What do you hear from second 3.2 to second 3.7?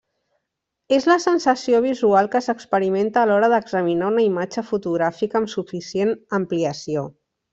a l'hora